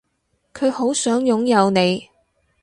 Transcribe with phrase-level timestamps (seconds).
[0.55, 2.09] 佢好想擁有你